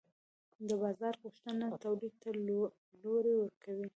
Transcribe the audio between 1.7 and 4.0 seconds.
تولید ته لوری ورکوي.